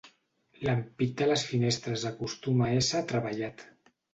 [0.67, 3.67] L'ampit de les finestres acostuma a ésser treballat.